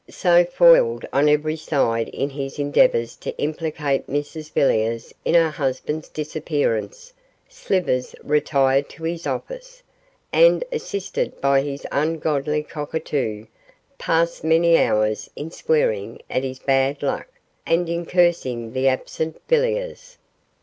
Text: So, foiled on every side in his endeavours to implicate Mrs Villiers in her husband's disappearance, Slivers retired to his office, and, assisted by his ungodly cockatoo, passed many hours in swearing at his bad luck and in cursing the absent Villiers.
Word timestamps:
So, 0.09 0.43
foiled 0.45 1.05
on 1.13 1.29
every 1.29 1.55
side 1.55 2.09
in 2.09 2.31
his 2.31 2.57
endeavours 2.57 3.15
to 3.17 3.37
implicate 3.37 4.07
Mrs 4.07 4.51
Villiers 4.51 5.13
in 5.23 5.35
her 5.35 5.51
husband's 5.51 6.09
disappearance, 6.09 7.13
Slivers 7.47 8.15
retired 8.23 8.89
to 8.89 9.03
his 9.03 9.27
office, 9.27 9.83
and, 10.33 10.63
assisted 10.71 11.39
by 11.39 11.61
his 11.61 11.85
ungodly 11.91 12.63
cockatoo, 12.63 13.45
passed 13.99 14.43
many 14.43 14.75
hours 14.75 15.29
in 15.35 15.51
swearing 15.51 16.19
at 16.31 16.43
his 16.43 16.57
bad 16.57 17.03
luck 17.03 17.27
and 17.67 17.87
in 17.87 18.07
cursing 18.07 18.73
the 18.73 18.87
absent 18.87 19.39
Villiers. 19.47 20.17